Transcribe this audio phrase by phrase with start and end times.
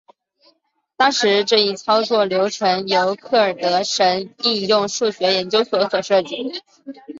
[0.97, 6.63] 当时这一操作流程由克尔德什应用数学研究所所设计。